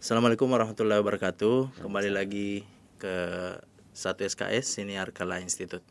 Assalamualaikum 0.00 0.48
warahmatullahi 0.48 1.04
wabarakatuh. 1.04 1.84
Kembali 1.84 2.08
lagi 2.08 2.64
ke 2.96 3.16
satu 3.92 4.24
SKS 4.24 4.80
Siniar 4.80 5.12
Kala 5.12 5.44
Institute. 5.44 5.84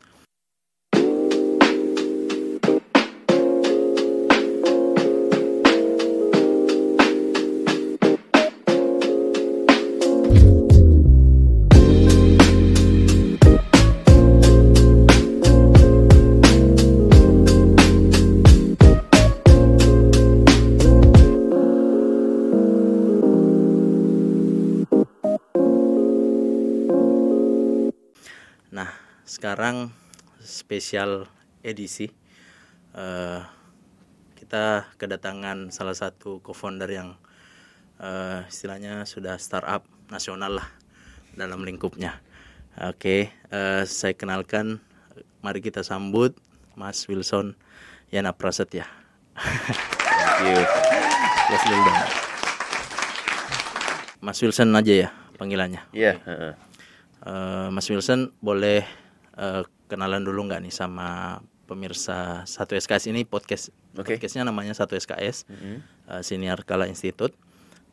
Sekarang 29.50 29.90
spesial 30.38 31.26
edisi 31.66 32.06
eh, 32.94 33.42
kita 34.38 34.86
kedatangan 34.94 35.74
salah 35.74 35.90
satu 35.98 36.38
co-founder 36.38 36.86
yang 36.86 37.18
eh, 37.98 38.46
istilahnya 38.46 39.02
sudah 39.10 39.34
startup 39.42 39.82
nasional 40.06 40.62
lah 40.62 40.70
dalam 41.34 41.66
lingkupnya. 41.66 42.22
Oke, 42.78 43.34
eh, 43.34 43.82
saya 43.90 44.14
kenalkan, 44.14 44.78
mari 45.42 45.58
kita 45.58 45.82
sambut 45.82 46.38
Mas 46.78 47.10
Wilson 47.10 47.58
Yana 48.14 48.30
Prasetya. 48.30 48.86
Thank 49.34 50.46
you. 50.46 50.62
Mas 51.50 51.62
Wilson. 51.66 51.96
Mas 54.22 54.38
Wilson 54.46 54.68
aja 54.78 54.94
ya 54.94 55.08
panggilannya. 55.42 55.82
Iya, 55.90 56.22
heeh. 56.22 56.54
Eh, 57.26 57.68
Mas 57.74 57.90
Wilson 57.90 58.30
boleh 58.38 59.09
eh, 59.34 59.62
kenalan 59.86 60.22
dulu 60.22 60.46
nggak 60.46 60.62
nih 60.62 60.72
sama 60.72 61.38
pemirsa 61.64 62.42
satu 62.44 62.74
SKS 62.74 63.08
ini 63.08 63.22
podcast 63.22 63.70
Oke. 63.94 64.14
podcastnya 64.14 64.42
namanya 64.42 64.72
satu 64.72 64.94
SKS 64.94 65.46
Mhm. 65.46 65.76
eh, 66.08 66.22
Siniar 66.22 66.62
Kala 66.62 66.86
Institute 66.86 67.34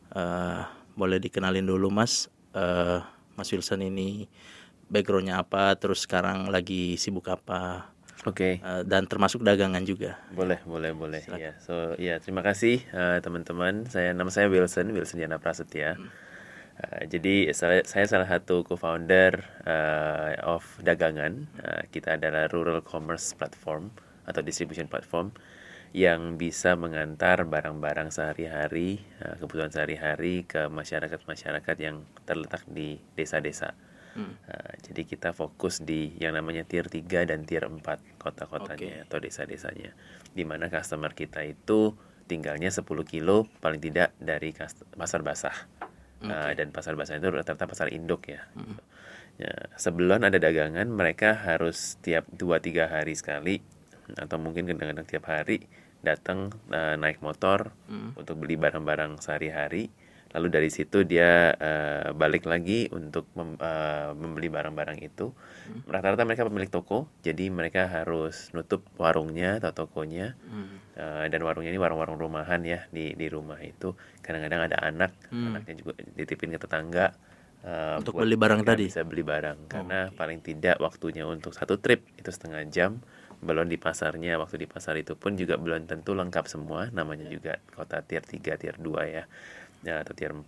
Eh, 0.08 0.60
boleh 0.94 1.20
dikenalin 1.20 1.62
dulu 1.62 1.88
Mas 1.88 2.32
Eh, 2.50 2.98
Mas 3.34 3.48
Wilson 3.48 3.84
ini 3.84 4.24
backgroundnya 4.86 5.36
apa 5.36 5.76
terus 5.76 6.02
sekarang 6.02 6.48
lagi 6.48 6.96
sibuk 6.96 7.28
apa 7.28 7.92
Oke, 8.24 8.58
Eh, 8.58 8.82
dan 8.82 9.04
termasuk 9.04 9.40
dagangan 9.40 9.84
juga 9.84 10.18
boleh, 10.32 10.58
boleh, 10.64 10.90
boleh. 10.90 11.22
Ya, 11.30 11.54
so 11.60 11.94
ya 11.94 12.18
terima 12.18 12.40
kasih 12.40 12.82
eh, 12.84 13.18
teman-teman. 13.20 13.86
Saya 13.86 14.10
nama 14.10 14.26
saya 14.26 14.48
Wilson, 14.48 14.90
Wilson 14.90 15.22
Yana 15.22 15.38
Prasetya. 15.38 15.94
Eh, 16.78 17.10
jadi 17.10 17.50
saya, 17.50 17.82
saya 17.82 18.06
salah 18.06 18.28
satu 18.30 18.62
co-founder 18.62 19.42
eh, 19.66 20.38
of 20.46 20.62
dagangan. 20.78 21.50
Eh, 21.58 21.82
kita 21.90 22.14
adalah 22.14 22.46
rural 22.46 22.80
commerce 22.86 23.34
platform 23.34 23.90
atau 24.28 24.40
distribution 24.44 24.86
platform 24.86 25.34
yang 25.96 26.36
bisa 26.36 26.76
mengantar 26.76 27.48
barang-barang 27.48 28.12
sehari-hari, 28.12 29.00
eh, 29.24 29.34
kebutuhan 29.40 29.72
sehari-hari 29.72 30.46
ke 30.46 30.68
masyarakat-masyarakat 30.70 31.76
yang 31.82 32.04
terletak 32.28 32.62
di 32.70 33.00
desa-desa. 33.18 33.74
Uh, 34.18 34.74
jadi 34.82 35.06
kita 35.06 35.30
fokus 35.30 35.78
di 35.78 36.10
yang 36.18 36.34
namanya 36.34 36.66
tier 36.66 36.90
3 36.90 37.22
dan 37.22 37.46
tier 37.46 37.62
4 37.62 38.18
kota-kotanya 38.18 39.06
atau 39.06 39.22
desa-desanya. 39.22 39.94
Di 40.34 40.42
mana 40.42 40.66
customer 40.66 41.14
kita 41.14 41.46
itu 41.46 41.94
tinggalnya 42.26 42.74
10 42.74 42.82
kilo 43.06 43.46
paling 43.62 43.78
tidak 43.78 44.10
dari 44.18 44.50
pasar 44.98 45.22
basah. 45.22 45.54
Uh, 46.18 46.50
dan 46.58 46.74
pasar 46.74 46.98
basah 46.98 47.14
itu 47.14 47.30
rata-rata 47.30 47.70
pasar 47.70 47.94
induk 47.94 48.26
ya. 48.26 48.42
Ya, 49.38 49.54
sebelum 49.78 50.26
ada 50.26 50.34
dagangan 50.34 50.90
mereka 50.90 51.30
harus 51.38 51.94
tiap 52.02 52.26
2-3 52.34 52.90
hari 52.90 53.14
sekali 53.14 53.62
atau 54.18 54.34
mungkin 54.42 54.66
kadang-kadang 54.66 55.06
tiap 55.06 55.30
hari 55.30 55.70
datang 56.02 56.50
uh, 56.74 56.98
naik 56.98 57.22
motor 57.22 57.70
untuk 58.18 58.34
beli 58.42 58.58
barang-barang 58.58 59.22
sehari-hari 59.22 59.94
lalu 60.28 60.48
dari 60.52 60.68
situ 60.68 61.08
dia 61.08 61.56
eh, 61.56 62.08
balik 62.12 62.44
lagi 62.44 62.88
untuk 62.92 63.24
mem- 63.32 63.56
eh, 63.58 64.10
membeli 64.12 64.48
barang-barang 64.52 64.98
itu. 65.00 65.32
Rata-rata 65.88 66.24
mereka 66.28 66.44
pemilik 66.44 66.68
toko 66.68 67.08
jadi 67.24 67.48
mereka 67.48 67.88
harus 67.88 68.52
nutup 68.52 68.84
warungnya 69.00 69.56
atau 69.56 69.72
tokonya. 69.86 70.36
Eh, 70.98 71.26
dan 71.30 71.40
warungnya 71.46 71.70
ini 71.70 71.80
warung-warung 71.80 72.18
rumahan 72.18 72.60
ya 72.60 72.84
di 72.90 73.14
di 73.14 73.26
rumah 73.30 73.56
itu. 73.62 73.94
Kadang-kadang 74.20 74.68
ada 74.68 74.76
anak 74.82 75.12
anaknya 75.32 75.74
juga 75.78 75.92
dititipin 76.12 76.52
ke 76.52 76.60
tetangga 76.60 77.06
eh, 77.64 77.96
Untuk 78.02 78.18
beli 78.18 78.36
barang 78.36 78.60
tadi? 78.66 78.84
bisa 78.90 79.00
beli 79.06 79.22
barang. 79.24 79.58
Karena 79.70 79.98
paling 80.12 80.44
tidak 80.44 80.76
waktunya 80.82 81.24
untuk 81.24 81.54
satu 81.56 81.80
trip 81.80 82.04
itu 82.20 82.28
setengah 82.28 82.66
jam. 82.68 83.00
Belum 83.38 83.70
di 83.70 83.78
pasarnya 83.78 84.34
waktu 84.42 84.58
di 84.58 84.66
pasar 84.66 84.98
itu 84.98 85.14
pun 85.14 85.38
juga 85.38 85.54
belum 85.54 85.86
tentu 85.86 86.10
lengkap 86.18 86.44
semua. 86.50 86.90
Namanya 86.90 87.30
juga 87.30 87.62
kota 87.70 88.02
tier 88.02 88.26
3 88.26 88.58
tier 88.58 88.74
2 88.76 89.02
ya 89.06 89.24
ya 89.86 90.02
atau 90.02 90.14
tier 90.14 90.34
4 90.34 90.44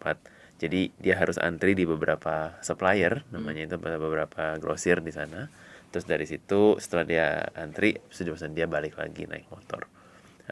jadi 0.61 0.93
dia 1.01 1.17
harus 1.17 1.41
antri 1.41 1.73
di 1.73 1.89
beberapa 1.89 2.61
supplier 2.61 3.25
namanya 3.33 3.65
itu 3.65 3.77
beberapa 3.81 4.61
grosir 4.61 5.01
di 5.01 5.09
sana. 5.09 5.49
Terus 5.89 6.05
dari 6.05 6.29
situ 6.29 6.77
setelah 6.77 7.05
dia 7.09 7.27
antri 7.57 7.97
pesan 8.13 8.53
dia 8.53 8.69
balik 8.69 9.01
lagi 9.01 9.25
naik 9.25 9.49
motor. 9.49 9.89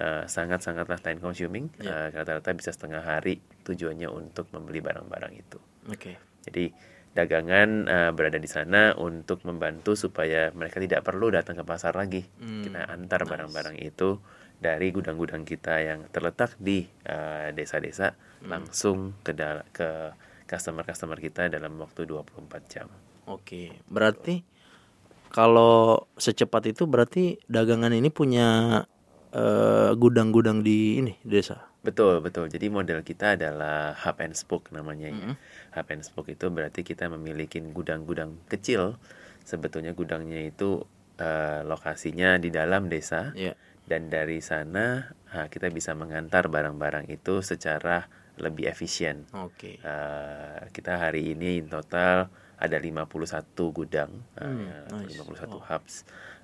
Eh, 0.01 0.25
sangat-sangatlah 0.25 0.97
time 1.05 1.21
consuming. 1.21 1.69
Eh, 1.85 2.09
rata-rata 2.09 2.57
bisa 2.57 2.73
setengah 2.73 3.05
hari 3.05 3.45
tujuannya 3.69 4.09
untuk 4.09 4.49
membeli 4.57 4.81
barang-barang 4.81 5.33
itu. 5.37 5.61
Oke. 5.93 6.17
Jadi 6.49 6.73
dagangan 7.13 7.69
eh, 7.85 8.11
berada 8.17 8.41
di 8.41 8.49
sana 8.49 8.97
untuk 8.97 9.45
membantu 9.45 9.93
supaya 9.93 10.49
mereka 10.57 10.81
tidak 10.81 11.05
perlu 11.05 11.29
datang 11.29 11.61
ke 11.61 11.65
pasar 11.69 11.93
lagi. 11.93 12.25
kita 12.65 12.89
antar 12.89 13.29
barang-barang 13.29 13.77
itu 13.85 14.17
dari 14.59 14.91
gudang-gudang 14.91 15.47
kita 15.47 15.79
yang 15.79 16.11
terletak 16.11 16.59
di 16.59 16.83
eh, 17.07 17.55
desa-desa 17.55 18.15
langsung 18.47 19.19
ke 19.23 19.35
ke 19.71 19.89
customer-customer 20.49 21.19
kita 21.19 21.51
dalam 21.51 21.79
waktu 21.79 22.07
24 22.07 22.73
jam. 22.73 22.89
Oke, 23.29 23.77
berarti 23.87 24.41
kalau 25.29 26.09
secepat 26.17 26.73
itu 26.73 26.89
berarti 26.89 27.37
dagangan 27.47 27.93
ini 27.93 28.09
punya 28.09 28.81
eh, 29.31 29.93
gudang-gudang 29.95 30.65
di 30.65 30.99
ini 31.05 31.15
desa. 31.23 31.69
Betul, 31.79 32.19
betul. 32.25 32.51
Jadi 32.51 32.67
model 32.69 33.07
kita 33.07 33.39
adalah 33.39 33.95
hub 33.95 34.19
and 34.19 34.35
spoke 34.35 34.75
namanya 34.75 35.15
ya. 35.15 35.33
Hub 35.79 35.89
and 35.95 36.03
spoke 36.03 36.29
itu 36.29 36.51
berarti 36.51 36.83
kita 36.83 37.07
memiliki 37.07 37.63
gudang-gudang 37.63 38.35
kecil. 38.51 38.99
Sebetulnya 39.47 39.95
gudangnya 39.95 40.43
itu 40.43 40.83
eh, 41.21 41.63
lokasinya 41.63 42.41
di 42.41 42.51
dalam 42.51 42.91
desa. 42.91 43.31
Iya. 43.37 43.55
Dan 43.89 44.13
dari 44.13 44.39
sana 44.39 45.09
ah, 45.33 45.49
kita 45.49 45.73
bisa 45.73 45.97
mengantar 45.97 46.47
barang-barang 46.47 47.09
itu 47.09 47.41
secara 47.41 48.05
lebih 48.39 48.69
efisien. 48.69 49.27
Oke. 49.35 49.81
Eh, 49.81 50.61
kita 50.71 51.01
hari 51.01 51.33
ini 51.33 51.59
in 51.59 51.67
total 51.67 52.29
ada 52.59 52.77
51 52.77 53.73
gudang, 53.73 54.11
Hmm, 54.39 54.67
ya, 54.67 54.79
nice. 54.95 55.17
51 55.17 55.59
hubs. 55.59 55.95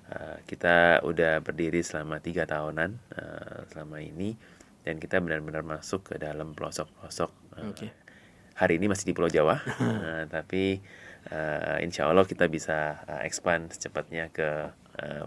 Eh, 0.05 0.37
kita 0.43 0.99
udah 1.01 1.39
berdiri 1.39 1.79
selama 1.79 2.19
tiga 2.19 2.43
tahunan 2.43 2.91
eh, 3.15 3.59
selama 3.69 4.01
ini 4.01 4.35
dan 4.83 4.99
kita 4.99 5.17
benar-benar 5.17 5.63
masuk 5.63 6.13
ke 6.13 6.15
dalam 6.19 6.51
pelosok-pelosok. 6.51 7.31
eh, 7.57 7.69
Oke. 7.69 7.87
Hari 8.55 8.79
ini 8.79 8.87
masih 8.87 9.05
di 9.07 9.13
Pulau 9.13 9.27
Jawa, 9.27 9.59
eh, 9.81 10.23
tapi 10.27 10.79
eh, 11.27 11.77
insya 11.79 12.07
Allah 12.07 12.23
kita 12.23 12.47
bisa 12.47 12.99
eh, 13.07 13.21
expand 13.23 13.71
secepatnya 13.71 14.29
ke 14.29 14.71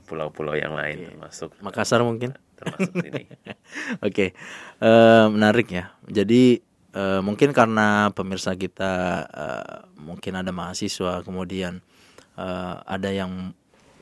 pulau-pulau 0.09 0.57
yang 0.57 0.73
lain 0.75 1.13
termasuk 1.13 1.53
Makassar 1.61 2.01
mungkin. 2.01 2.33
termasuk 2.59 2.91
sini. 2.99 3.25
Oke, 4.07 4.33
eh, 4.81 5.27
menarik 5.31 5.69
ya. 5.71 5.95
Jadi 6.09 6.59
eh, 6.97 7.21
mungkin 7.23 7.55
karena 7.55 8.11
pemirsa 8.11 8.57
kita 8.59 8.93
eh, 9.29 9.79
mungkin 10.01 10.33
ada 10.41 10.51
mahasiswa, 10.51 11.23
kemudian 11.23 11.79
eh, 12.35 12.75
ada 12.83 13.11
yang 13.13 13.53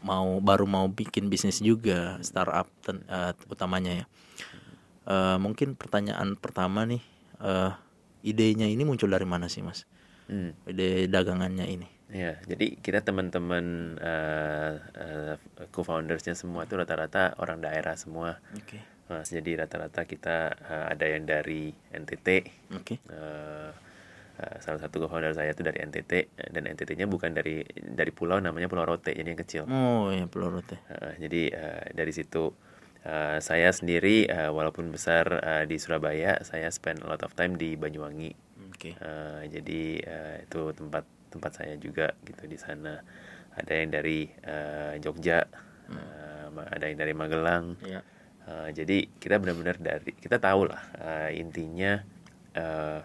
mau 0.06 0.38
baru 0.38 0.70
mau 0.70 0.86
bikin 0.86 1.26
bisnis 1.26 1.58
juga 1.58 2.16
startup 2.22 2.70
ten- 2.86 3.04
eh, 3.10 3.34
utamanya 3.50 3.92
ya. 4.02 4.06
Eh, 5.06 5.36
mungkin 5.38 5.74
pertanyaan 5.78 6.34
pertama 6.38 6.82
nih, 6.86 7.02
eh, 7.42 7.70
idenya 8.26 8.66
ini 8.66 8.82
muncul 8.82 9.06
dari 9.10 9.26
mana 9.26 9.46
sih 9.46 9.62
mas? 9.62 9.86
Hmm. 10.26 10.52
Ide 10.66 11.06
dagangannya 11.06 11.66
ini? 11.66 11.88
Ya, 12.06 12.38
jadi 12.46 12.78
kita 12.78 13.02
teman-teman 13.02 13.98
eh, 13.98 14.74
eh, 14.94 15.34
co-foundersnya 15.74 16.38
semua 16.38 16.62
itu 16.62 16.78
rata-rata 16.78 17.34
orang 17.42 17.58
daerah 17.58 17.98
semua. 17.98 18.38
Oke, 18.54 18.78
Mas, 19.10 19.30
jadi 19.30 19.66
rata-rata 19.66 20.06
kita 20.06 20.54
eh, 20.54 20.84
ada 20.94 21.06
yang 21.06 21.26
dari 21.26 21.74
NTT. 21.90 22.28
oke, 22.78 22.94
eh, 23.10 23.70
eh, 24.38 24.56
salah 24.62 24.78
satu 24.78 25.02
co-founder 25.02 25.34
saya 25.34 25.50
itu 25.50 25.66
dari 25.66 25.82
NTT 25.82 26.12
dan 26.54 26.70
NTT-nya 26.70 27.10
bukan 27.10 27.34
dari 27.34 27.66
dari 27.74 28.14
pulau 28.14 28.38
namanya 28.38 28.70
Pulau 28.70 28.86
Rote 28.86 29.10
jadi 29.10 29.26
yang 29.26 29.40
kecil. 29.42 29.62
oh 29.66 30.14
ya 30.14 30.30
peluru 30.30 30.62
teh. 30.62 30.78
Eh, 30.78 31.26
jadi 31.26 31.42
eh, 31.58 31.84
dari 31.90 32.14
situ 32.14 32.54
eh, 33.02 33.42
saya 33.42 33.74
sendiri 33.74 34.30
eh, 34.30 34.50
walaupun 34.54 34.94
besar 34.94 35.26
eh, 35.42 35.64
di 35.66 35.74
Surabaya, 35.74 36.38
saya 36.46 36.70
spend 36.70 37.02
a 37.02 37.10
lot 37.10 37.26
of 37.26 37.34
time 37.34 37.58
di 37.58 37.74
Banyuwangi. 37.74 38.45
Oke. 38.92 39.02
Uh, 39.02 39.42
jadi 39.50 39.82
uh, 40.06 40.36
itu 40.44 40.60
tempat 40.76 41.04
tempat 41.26 41.52
saya 41.52 41.74
juga 41.76 42.14
gitu 42.22 42.46
di 42.46 42.54
sana. 42.54 43.02
Ada 43.56 43.72
yang 43.72 43.90
dari 43.90 44.28
uh, 44.46 44.94
Jogja, 45.00 45.42
uh, 45.90 46.48
ada 46.70 46.84
yang 46.86 46.98
dari 47.00 47.16
Magelang. 47.16 47.74
Iya. 47.82 48.00
Uh, 48.46 48.68
jadi 48.70 49.10
kita 49.18 49.42
benar-benar 49.42 49.74
dari 49.82 50.14
kita 50.14 50.38
tahu 50.38 50.70
lah 50.70 50.78
uh, 51.02 51.30
intinya 51.34 51.98
uh, 52.54 53.02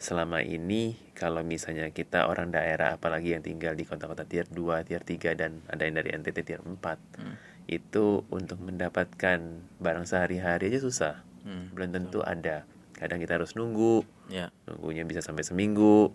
selama 0.00 0.42
ini 0.42 0.96
kalau 1.14 1.44
misalnya 1.46 1.92
kita 1.92 2.26
orang 2.26 2.50
daerah 2.50 2.96
apalagi 2.98 3.36
yang 3.36 3.44
tinggal 3.44 3.76
di 3.76 3.84
kota-kota 3.86 4.24
tier 4.26 4.48
2, 4.48 4.82
tier 4.88 5.04
3 5.04 5.36
dan 5.38 5.60
ada 5.68 5.84
yang 5.84 5.94
dari 5.94 6.10
NTT 6.16 6.38
tier 6.42 6.58
4 6.64 6.74
Hmm. 7.20 7.36
itu 7.68 8.24
untuk 8.32 8.58
mendapatkan 8.58 9.38
barang 9.78 10.06
sehari-hari 10.08 10.72
aja 10.72 10.80
susah. 10.82 11.22
Hmm, 11.46 11.70
Belum 11.70 11.92
tentu 11.94 12.18
ada. 12.24 12.64
Kadang 13.00 13.18
kita 13.18 13.40
harus 13.40 13.56
nunggu, 13.56 14.04
Ya. 14.28 14.52
nunggunya 14.68 15.02
bisa 15.02 15.24
sampai 15.24 15.42
seminggu 15.42 16.12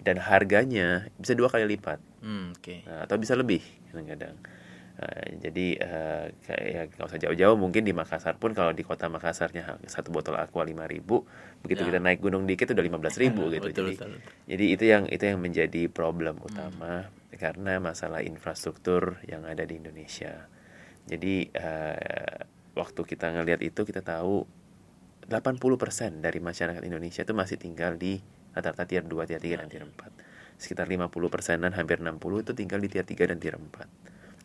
dan 0.00 0.16
harganya 0.16 1.10
bisa 1.18 1.34
dua 1.36 1.50
kali 1.50 1.66
lipat 1.76 1.98
Hmm, 2.22 2.52
oke. 2.56 2.84
Nah, 2.84 3.04
atau 3.04 3.16
bisa 3.16 3.32
lebih 3.34 3.60
kadang-kadang. 3.90 4.36
Nah, 5.00 5.24
jadi 5.40 5.66
eh, 5.80 6.24
kayak 6.44 6.64
ya 6.68 6.82
nggak 6.92 7.06
usah 7.08 7.16
jauh-jauh 7.16 7.56
mungkin 7.56 7.88
di 7.88 7.96
Makassar 7.96 8.36
pun 8.36 8.52
kalau 8.52 8.76
di 8.76 8.84
kota 8.84 9.08
Makassarnya 9.08 9.80
satu 9.88 10.12
botol 10.12 10.36
aqua 10.36 10.60
5000 10.62 11.24
begitu 11.64 11.84
Ya. 11.84 11.88
kita 11.88 11.98
naik 11.98 12.20
gunung 12.20 12.44
dikit 12.44 12.68
udah 12.68 12.84
15000 12.84 13.48
gitu 13.56 13.64
Betul, 13.64 13.72
jadi 13.72 13.92
betul, 13.96 14.08
betul. 14.12 14.32
jadi 14.44 14.64
itu 14.76 14.84
yang 14.84 15.04
itu 15.08 15.24
yang 15.24 15.40
menjadi 15.40 15.82
problem 15.88 16.36
utama 16.44 17.08
karena 17.32 17.80
masalah 17.80 18.20
infrastruktur 18.20 19.16
yang 19.24 19.48
ada 19.48 19.64
di 19.64 19.80
Indonesia 19.80 20.44
jadi 21.08 21.34
eh, 21.48 22.36
waktu 22.76 23.00
kita 23.00 23.32
ngelihat 23.40 23.64
itu 23.64 23.80
kita 23.82 24.04
tahu 24.04 24.44
80% 25.30 26.18
dari 26.20 26.42
masyarakat 26.42 26.82
Indonesia 26.82 27.22
itu 27.22 27.32
masih 27.32 27.56
tinggal 27.56 27.94
di 27.94 28.18
rata-rata 28.50 28.82
tier 28.82 29.06
2, 29.06 29.30
tier 29.30 29.38
3, 29.38 29.60
dan 29.62 29.68
tier 29.70 29.86
4 29.86 30.58
sekitar 30.60 30.90
50 30.90 31.08
persenan 31.30 31.72
hampir 31.72 32.02
60 32.02 32.42
itu 32.42 32.52
tinggal 32.52 32.82
di 32.82 32.90
tier 32.90 33.06
3 33.06 33.30
dan 33.30 33.38
tier 33.38 33.54
4 33.56 33.86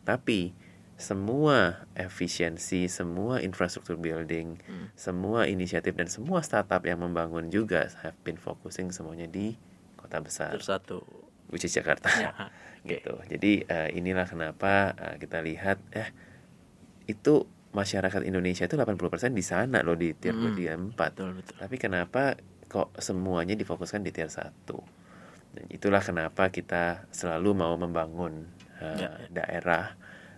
tapi 0.06 0.54
semua 0.96 1.84
efisiensi, 1.92 2.88
semua 2.88 3.44
infrastruktur 3.44 4.00
building, 4.00 4.56
Hmm. 4.64 4.88
semua 4.96 5.44
inisiatif 5.44 5.92
dan 5.92 6.08
semua 6.08 6.40
startup 6.40 6.80
yang 6.88 7.04
membangun 7.04 7.52
juga 7.52 7.84
have 8.00 8.16
been 8.24 8.40
focusing 8.40 8.96
semuanya 8.96 9.28
di 9.28 9.60
kota 10.00 10.24
besar, 10.24 10.56
satu. 10.56 11.04
which 11.52 11.68
is 11.68 11.76
Jakarta. 11.76 12.08
Ya. 12.16 12.32
Oke. 12.80 13.02
gitu. 13.04 13.12
Jadi 13.28 13.68
eh, 13.68 13.90
inilah 13.92 14.24
kenapa 14.24 14.96
eh, 14.96 15.16
kita 15.20 15.44
lihat 15.44 15.84
eh 15.92 16.16
itu 17.06 17.44
masyarakat 17.76 18.24
Indonesia 18.24 18.64
itu 18.64 18.74
80% 18.74 19.36
di 19.36 19.44
sana 19.44 19.84
loh 19.84 19.94
di 19.94 20.16
tier 20.16 20.32
2, 20.32 20.40
Hmm. 20.42 20.56
tier 20.56 20.74
4. 20.74 20.96
Betul, 21.12 21.30
betul. 21.36 21.56
Tapi 21.60 21.76
kenapa 21.76 22.40
kok 22.66 22.96
semuanya 22.98 23.54
difokuskan 23.54 24.00
di 24.02 24.10
tier 24.10 24.32
1? 24.32 24.80
Dan 25.52 25.66
itulah 25.68 26.00
kenapa 26.00 26.48
kita 26.48 27.04
selalu 27.12 27.52
mau 27.54 27.76
membangun 27.76 28.48
uh, 28.80 28.96
Ya, 28.96 29.08
ya. 29.08 29.28
daerah 29.30 29.84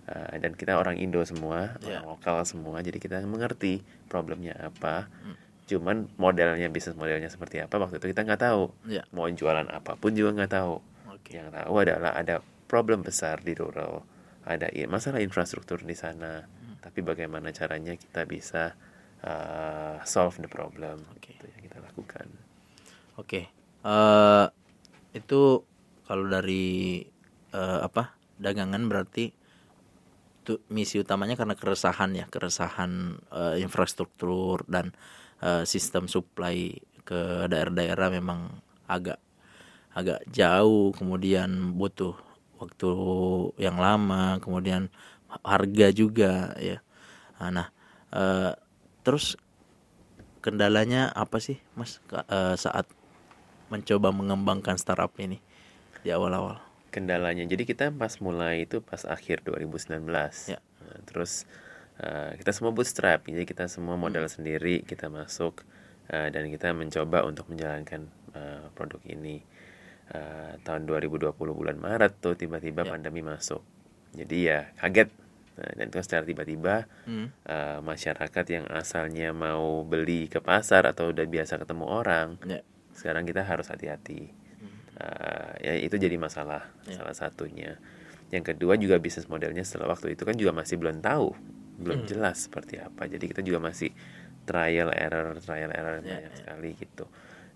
uh, 0.05 0.33
dan 0.37 0.53
kita 0.53 0.77
orang 0.77 0.97
Indo 0.97 1.21
semua, 1.21 1.77
Ya. 1.81 2.01
orang 2.01 2.17
lokal 2.17 2.41
semua. 2.43 2.81
Jadi 2.81 2.97
kita 2.97 3.21
mengerti 3.21 3.81
problemnya 4.05 4.57
apa. 4.57 5.05
Hmm. 5.21 5.37
Cuman 5.67 6.07
modelnya 6.15 6.69
bisnis 6.69 6.95
modelnya 6.95 7.27
seperti 7.27 7.59
apa 7.59 7.75
waktu 7.75 7.99
itu 7.99 8.09
kita 8.09 8.23
nggak 8.23 8.41
tahu. 8.41 8.71
Ya. 8.87 9.03
Mau 9.09 9.25
jualan 9.27 9.67
apa 9.67 9.93
pun 9.93 10.13
juga 10.13 10.31
nggak 10.37 10.53
tahu. 10.53 10.79
Oke. 11.11 11.37
Yang 11.37 11.49
tahu 11.53 11.73
adalah 11.81 12.13
ada 12.13 12.39
problem 12.67 13.01
besar 13.01 13.41
di 13.41 13.51
rural, 13.51 14.03
ada 14.43 14.67
masalah 14.87 15.19
infrastruktur 15.19 15.81
di 15.81 15.91
sana. 15.91 16.45
Tapi 16.87 16.99
bagaimana 17.03 17.51
caranya 17.51 17.93
kita 17.99 18.23
bisa 18.23 18.71
uh, 19.27 19.99
solve 20.07 20.39
the 20.39 20.47
problem 20.47 21.03
Oke. 21.11 21.35
itu 21.35 21.45
yang 21.51 21.61
kita 21.67 21.77
lakukan. 21.83 22.27
Oke. 23.19 23.51
Eh 23.83 24.47
itu 25.17 25.67
kalau 26.07 26.25
dari 26.31 27.03
eh, 27.51 27.79
apa? 27.83 28.15
Dagangan 28.37 28.85
berarti 28.87 29.33
itu 30.47 30.63
misi 30.71 31.01
utamanya 31.01 31.35
karena 31.35 31.59
keresahan 31.59 32.15
ya, 32.15 32.25
keresahan 32.31 33.19
eh, 33.33 33.55
infrastruktur 33.59 34.63
dan 34.71 34.95
eh, 35.43 35.67
sistem 35.67 36.07
supply 36.07 36.71
ke 37.03 37.49
daerah-daerah 37.51 38.07
memang 38.13 38.47
agak 38.87 39.19
agak 39.91 40.23
jauh, 40.29 40.93
kemudian 40.93 41.75
butuh 41.75 42.15
waktu 42.61 42.91
yang 43.57 43.81
lama, 43.81 44.37
kemudian 44.39 44.93
harga 45.43 45.87
juga 45.93 46.53
ya. 46.57 46.79
Nah, 47.37 47.69
eh, 48.13 48.53
terus 49.05 49.37
kendalanya 50.41 51.11
apa 51.13 51.37
sih, 51.41 51.59
Mas, 51.75 51.99
eh, 52.13 52.55
saat 52.55 52.87
mencoba 53.67 54.15
mengembangkan 54.15 54.79
startup 54.79 55.11
ini 55.19 55.43
di 56.01 56.09
awal-awal? 56.11 56.63
Kendalanya, 56.87 57.43
jadi 57.43 57.67
kita 57.67 57.91
pas 57.91 58.17
mulai 58.23 58.63
itu 58.63 58.79
pas 58.79 59.03
akhir 59.03 59.43
2019. 59.43 60.47
Ya. 60.47 60.59
Nah, 60.81 60.99
terus 61.03 61.43
uh, 61.99 62.31
kita 62.39 62.55
semua 62.55 62.71
bootstrap, 62.71 63.27
jadi 63.27 63.43
kita 63.43 63.67
semua 63.67 63.99
modal 63.99 64.23
sendiri, 64.31 64.87
kita 64.87 65.11
masuk 65.11 65.67
uh, 66.09 66.27
dan 66.31 66.47
kita 66.47 66.71
mencoba 66.71 67.27
untuk 67.27 67.51
menjalankan 67.51 68.07
uh, 68.33 68.71
produk 68.73 69.03
ini. 69.03 69.43
Uh, 70.07 70.55
tahun 70.63 70.87
2020 70.87 71.35
bulan 71.35 71.75
Maret 71.75 72.23
tuh 72.23 72.39
tiba-tiba 72.39 72.87
Ya. 72.87 72.95
pandemi 72.95 73.19
masuk. 73.19 73.59
Jadi 74.15 74.47
ya 74.47 74.71
kaget. 74.79 75.11
Nah, 75.57 75.73
dan 75.73 75.85
itu 75.89 75.97
secara 76.05 76.21
tiba-tiba 76.21 76.85
Hmm. 77.09 77.33
uh, 77.49 77.81
masyarakat 77.81 78.45
yang 78.45 78.65
asalnya 78.69 79.33
mau 79.33 79.81
beli 79.81 80.29
ke 80.29 80.37
pasar 80.37 80.85
atau 80.85 81.09
udah 81.09 81.25
biasa 81.25 81.57
ketemu 81.57 81.85
orang, 81.89 82.37
Ya. 82.45 82.61
sekarang 82.93 83.25
kita 83.25 83.41
harus 83.41 83.67
hati-hati. 83.67 84.29
Uh, 84.97 85.53
ya 85.61 85.73
itu 85.77 85.93
jadi 85.97 86.17
masalah 86.17 86.65
Ya. 86.85 87.01
salah 87.01 87.13
satunya. 87.13 87.77
Yang 88.33 88.53
kedua 88.53 88.77
juga 88.77 88.97
bisnis 88.97 89.29
modelnya 89.29 89.61
setelah 89.61 89.93
waktu 89.93 90.13
itu 90.17 90.25
kan 90.25 90.33
juga 90.33 90.53
masih 90.53 90.77
belum 90.81 91.01
tahu, 91.01 91.33
belum 91.81 92.05
jelas 92.09 92.49
seperti 92.49 92.81
apa. 92.81 93.05
Jadi 93.05 93.25
kita 93.29 93.41
juga 93.45 93.61
masih 93.61 93.93
trial 94.49 94.89
error, 94.93 95.37
trial 95.41 95.69
error 95.69 96.01
Ya, 96.01 96.17
banyak 96.21 96.33
ya. 96.33 96.37
sekali 96.37 96.69
gitu. 96.77 97.05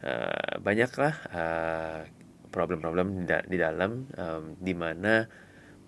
Uh, 0.01 0.57
banyaklah 0.62 1.13
uh, 1.30 2.01
problem-problem 2.50 3.21
di, 3.21 3.24
da- 3.30 3.45
di 3.45 3.57
dalam 3.57 4.06
um, 4.18 4.44
di 4.57 4.74
mana 4.74 5.25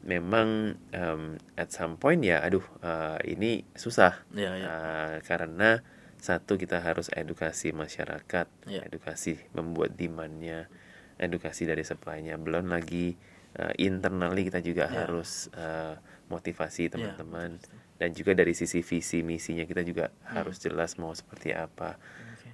memang 0.04 0.76
um, 0.92 1.24
at 1.56 1.72
some 1.72 1.96
point 1.96 2.20
ya, 2.22 2.44
aduh 2.44 2.64
uh, 2.84 3.18
ini 3.24 3.64
susah 3.74 4.20
Ya, 4.36 4.52
ya. 4.56 4.68
Uh, 4.68 5.16
karena 5.24 5.80
satu 6.20 6.56
kita 6.56 6.80
harus 6.80 7.12
edukasi 7.12 7.76
masyarakat, 7.76 8.48
Ya. 8.68 8.82
edukasi 8.88 9.40
membuat 9.52 9.96
demandnya, 10.00 10.72
edukasi 11.20 11.68
dari 11.68 11.84
supply-nya. 11.84 12.40
Belum 12.40 12.72
lagi 12.72 13.16
uh, 13.60 13.74
internally 13.76 14.48
kita 14.48 14.64
juga 14.64 14.88
Ya. 14.88 15.04
harus 15.04 15.48
uh, 15.56 16.00
motivasi 16.32 16.88
Ya, 16.88 16.92
teman-teman 16.96 17.60
betul, 17.60 17.80
dan 18.00 18.10
juga 18.16 18.32
dari 18.36 18.52
sisi 18.56 18.80
visi 18.84 19.20
misinya 19.24 19.64
kita 19.64 19.84
juga 19.84 20.12
Hmm. 20.28 20.44
harus 20.44 20.60
jelas 20.60 20.96
mau 21.00 21.12
seperti 21.12 21.52
apa. 21.52 21.96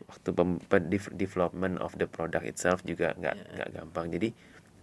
Waktu 0.09 0.29
pe- 0.65 0.89
dev- 0.89 1.13
development 1.13 1.77
of 1.77 1.93
the 2.01 2.09
product 2.09 2.45
itself 2.45 2.81
juga 2.81 3.13
nggak 3.13 3.35
Ya, 3.37 3.45
ya. 3.45 3.53
nggak 3.53 3.69
gampang. 3.77 4.09
Jadi 4.09 4.33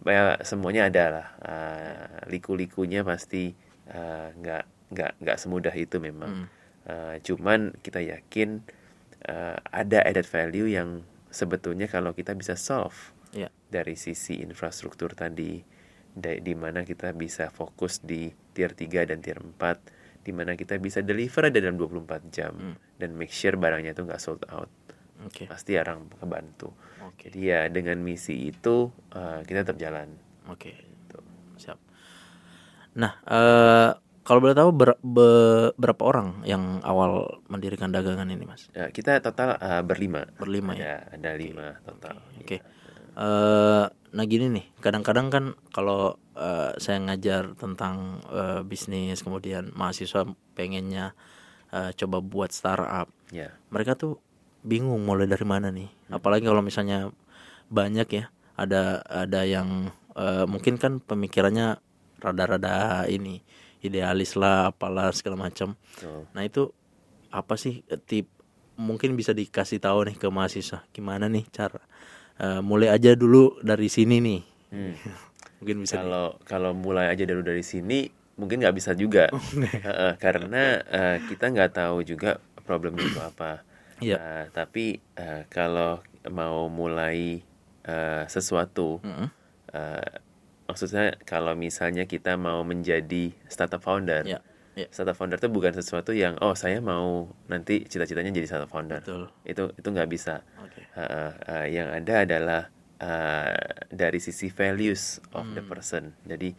ya, 0.04 0.36
semuanya 0.42 0.90
ada 0.90 1.04
lah. 1.08 1.26
Uh, 1.40 2.06
liku-likunya 2.28 3.00
pasti 3.00 3.54
uh, 3.88 4.28
nggak 4.34 4.64
nggak 4.92 5.12
nggak 5.22 5.38
semudah 5.38 5.72
itu 5.72 5.96
memang. 5.98 6.44
Hmm. 6.44 6.48
Uh, 6.86 7.16
cuman 7.18 7.74
kita 7.80 7.98
yakin 7.98 8.62
uh, 9.26 9.58
ada 9.70 10.02
added 10.02 10.26
value 10.26 10.70
yang 10.70 11.02
sebetulnya 11.28 11.86
kalau 11.86 12.12
kita 12.12 12.32
bisa 12.32 12.54
solve 12.54 13.14
Ya. 13.34 13.50
dari 13.68 13.98
sisi 13.98 14.38
infrastruktur 14.40 15.12
tadi 15.12 15.60
da- 16.14 16.38
di 16.40 16.54
mana 16.54 16.86
kita 16.86 17.10
bisa 17.12 17.50
fokus 17.50 18.00
di 18.00 18.30
tier 18.54 18.72
3 18.72 19.04
dan 19.04 19.18
tier 19.20 19.36
4 19.36 20.22
di 20.22 20.32
mana 20.32 20.54
kita 20.54 20.78
bisa 20.78 21.02
deliver 21.02 21.50
ada 21.50 21.58
dalam 21.60 21.76
24 21.76 22.32
jam 22.32 22.54
Hmm. 22.54 22.76
dan 22.96 23.12
make 23.12 23.28
sure 23.28 23.58
barangnya 23.58 23.92
itu 23.92 24.06
nggak 24.06 24.22
sold 24.22 24.46
out 24.48 24.70
Oke. 25.24 25.48
pasti 25.48 25.78
orang 25.80 26.12
kebantu 26.12 26.76
Oke. 27.06 27.32
jadi 27.32 27.40
ya 27.40 27.60
dengan 27.72 27.96
misi 28.04 28.52
itu 28.52 28.92
uh, 29.16 29.40
kita 29.46 29.64
tetap 29.64 29.80
jalan 29.80 30.12
Oke. 30.46 30.76
Gitu. 30.76 31.18
Siap. 31.58 31.78
Nah, 32.96 33.18
eh 33.26 33.90
kalau 34.26 34.42
boleh 34.42 34.58
tahu 34.58 34.70
ber- 34.74 35.00
be- 35.02 35.70
berapa 35.78 36.02
orang 36.02 36.42
yang 36.42 36.82
awal 36.82 37.42
mendirikan 37.46 37.94
dagangan 37.94 38.26
ini, 38.26 38.42
Mas? 38.42 38.66
Uh, 38.74 38.90
kita 38.90 39.22
total 39.22 39.54
uh, 39.58 39.82
berlima 39.86 40.26
Berlima 40.38 40.74
ada 40.74 40.82
ya. 40.82 40.96
ada 41.14 41.30
lima 41.38 41.78
total 41.86 42.18
Oke. 42.42 42.58
Iya. 42.58 42.74
Eh, 43.16 43.84
nah 43.88 44.24
gini 44.28 44.52
nih, 44.52 44.66
kadang-kadang 44.76 45.32
kan 45.32 45.44
kalau 45.72 46.20
eh, 46.36 46.76
saya 46.76 47.00
ngajar 47.00 47.56
tentang 47.56 48.20
eh, 48.28 48.60
bisnis, 48.60 49.24
kemudian 49.24 49.72
mahasiswa 49.72 50.28
pengennya 50.52 51.16
eh, 51.72 51.96
coba 51.96 52.20
buat 52.20 52.52
startup, 52.52 53.08
ya 53.32 53.56
mereka 53.72 53.96
tuh 53.96 54.20
bingung 54.66 55.00
mulai 55.06 55.30
dari 55.30 55.46
mana 55.46 55.70
nih. 55.70 55.86
Apalagi 56.10 56.44
kalau 56.50 56.60
misalnya 56.60 57.14
banyak 57.70 58.08
ya, 58.10 58.24
ada 58.58 59.00
ada 59.06 59.46
yang 59.46 59.94
eh, 60.18 60.44
mungkin 60.50 60.76
kan 60.82 60.98
pemikirannya 60.98 61.78
rada-rada 62.18 63.06
ini 63.06 63.40
idealis 63.80 64.34
lah, 64.34 64.74
apalah 64.74 65.14
segala 65.14 65.38
macam. 65.48 65.78
betul. 65.78 66.26
Nah 66.34 66.42
itu 66.42 66.74
apa 67.30 67.54
sih 67.54 67.86
eh, 67.86 68.00
tip 68.00 68.26
mungkin 68.76 69.16
bisa 69.16 69.32
dikasih 69.32 69.80
tahu 69.80 70.12
nih 70.12 70.16
ke 70.20 70.28
mahasiswa 70.28 70.84
gimana 70.92 71.32
nih 71.32 71.48
cara 71.48 71.80
uh, 72.36 72.60
mulai 72.60 72.92
aja 72.92 73.16
dulu 73.16 73.56
dari 73.64 73.88
sini 73.88 74.20
nih 74.20 74.42
Hmm. 74.66 74.92
mungkin 75.62 75.86
bisa 75.86 76.02
Kalau 76.02 76.36
kalau 76.44 76.76
mulai 76.76 77.08
aja 77.08 77.24
dulu 77.24 77.40
dari 77.40 77.64
sini 77.64 78.10
mungkin 78.36 78.60
nggak 78.60 78.76
bisa 78.76 78.92
juga 78.92 79.32
Heeh, 79.86 80.12
karena 80.20 80.82
eh, 80.90 81.16
kita 81.24 81.48
nggak 81.48 81.72
tahu 81.72 82.04
juga 82.04 82.36
problemnya 82.66 83.06
itu 83.06 83.20
apa. 83.22 83.62
Iya. 84.00 84.16
Eh, 84.20 84.44
tapi 84.52 84.84
eh, 85.16 85.42
kalau 85.48 86.00
mau 86.28 86.68
mulai 86.68 87.40
eh, 87.86 88.24
sesuatu, 88.28 89.00
Mm-mm. 89.02 89.28
eh, 89.72 90.10
maksudnya 90.66 91.14
kalau 91.24 91.54
misalnya 91.54 92.04
kita 92.04 92.34
mau 92.36 92.60
menjadi 92.66 93.30
startup 93.46 93.80
founder, 93.82 94.26
ya 94.26 94.40
ya 94.76 94.86
startup 94.92 95.16
founder 95.16 95.40
itu 95.40 95.48
bukan 95.48 95.72
sesuatu 95.72 96.12
yang 96.12 96.36
oh 96.44 96.52
saya 96.52 96.84
mau 96.84 97.32
nanti 97.48 97.86
cita-citanya 97.88 98.34
jadi 98.34 98.46
startup 98.50 98.68
founder. 98.68 99.00
betul 99.00 99.22
Itu 99.46 99.72
itu 99.78 99.88
nggak 99.88 100.10
bisa. 100.10 100.42
oke 100.60 100.82
Uh, 100.96 101.32
uh, 101.48 101.66
yang 101.68 101.92
ada 101.92 102.24
adalah 102.24 102.62
uh, 103.04 103.52
dari 103.92 104.16
sisi 104.16 104.48
values 104.48 105.20
of 105.36 105.44
the 105.52 105.60
Hmm. 105.60 105.68
person. 105.68 106.04
Jadi 106.24 106.56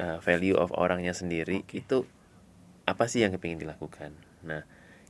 uh, 0.00 0.18
value 0.20 0.56
of 0.56 0.72
orangnya 0.72 1.12
sendiri 1.12 1.64
itu 1.72 2.04
apa 2.84 3.04
sih 3.08 3.24
yang 3.24 3.32
kepingin 3.36 3.60
dilakukan. 3.64 4.12
Nah, 4.44 4.64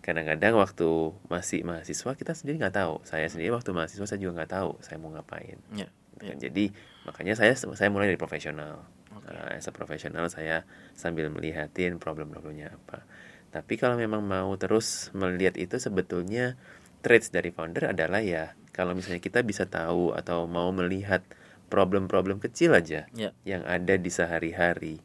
kadang-kadang 0.04 0.60
waktu 0.60 1.16
masih 1.32 1.64
mahasiswa 1.64 2.12
kita 2.12 2.36
sendiri 2.36 2.60
nggak 2.60 2.76
tahu. 2.76 3.00
Saya 3.08 3.24
sendiri 3.24 3.56
waktu 3.56 3.72
mahasiswa 3.72 4.04
saya 4.04 4.20
juga 4.20 4.44
nggak 4.44 4.52
tahu 4.52 4.70
saya 4.84 5.00
mau 5.00 5.08
ngapain. 5.16 5.56
ya 5.72 5.88
Gitu 6.20 6.30
kan. 6.30 6.36
Jadi 6.38 6.64
makanya 7.08 7.34
saya 7.34 7.56
saya 7.56 7.88
mulai 7.88 8.12
dari 8.12 8.20
profesional. 8.20 8.84
Oke. 9.16 9.30
Uh, 9.32 9.56
as 9.56 9.66
a 9.66 9.72
profesional 9.72 10.28
saya 10.28 10.68
sambil 10.92 11.32
melihatin 11.32 11.96
problem-problemnya 11.96 12.76
apa. 12.76 13.02
Tapi 13.48 13.74
kalau 13.78 13.96
memang 13.96 14.20
mau 14.20 14.50
terus 14.60 15.14
melihat 15.14 15.54
itu 15.56 15.78
sebetulnya 15.78 16.58
traits 17.00 17.30
dari 17.30 17.54
founder 17.54 17.94
adalah 17.94 18.20
ya 18.20 18.52
kalau 18.74 18.92
misalnya 18.92 19.22
kita 19.22 19.40
bisa 19.46 19.64
tahu 19.70 20.10
atau 20.12 20.50
mau 20.50 20.74
melihat 20.74 21.22
problem-problem 21.70 22.42
kecil 22.42 22.74
aja 22.74 23.06
ya 23.14 23.30
yang 23.46 23.62
ada 23.62 23.94
di 23.94 24.10
sehari-hari 24.10 24.98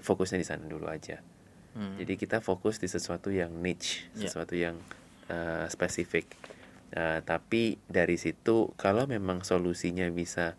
fokusnya 0.00 0.40
di 0.40 0.46
sana 0.46 0.64
dulu 0.64 0.88
aja. 0.88 1.20
Hmm. 1.78 1.94
Jadi 1.94 2.18
kita 2.18 2.42
fokus 2.42 2.82
di 2.82 2.90
sesuatu 2.90 3.30
yang 3.30 3.54
niche, 3.54 4.10
Ya. 4.18 4.26
sesuatu 4.26 4.58
yang 4.58 4.74
uh, 5.30 5.70
spesifik. 5.70 6.26
Uh, 6.90 7.22
tapi 7.22 7.78
dari 7.86 8.18
situ 8.18 8.74
kalau 8.74 9.06
memang 9.06 9.46
solusinya 9.46 10.10
bisa 10.10 10.58